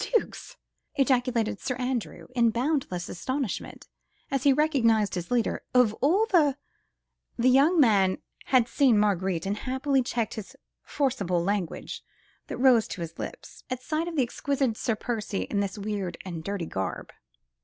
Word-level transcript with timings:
"Zooks!" 0.00 0.56
ejaculated 0.94 1.58
Sir 1.58 1.74
Andrew 1.74 2.28
in 2.36 2.50
boundless 2.50 3.08
astonishment 3.08 3.88
as 4.30 4.44
he 4.44 4.52
recognised 4.52 5.16
his 5.16 5.32
leader, 5.32 5.64
"of 5.74 5.92
all 5.94 6.24
the..." 6.26 6.56
The 7.36 7.50
young 7.50 7.80
man 7.80 8.18
had 8.44 8.68
seen 8.68 8.96
Marguerite, 8.96 9.44
and 9.44 9.56
happily 9.56 10.02
checked 10.04 10.36
the 10.36 10.54
forcible 10.84 11.42
language 11.42 12.04
that 12.46 12.58
rose 12.58 12.86
to 12.86 13.00
his 13.00 13.18
lips, 13.18 13.64
at 13.70 13.82
sight 13.82 14.06
of 14.06 14.14
the 14.14 14.22
exquisite 14.22 14.76
Sir 14.76 14.94
Percy 14.94 15.42
in 15.50 15.58
this 15.58 15.76
weird 15.76 16.16
and 16.24 16.44
dirty 16.44 16.66
garb. 16.66 17.10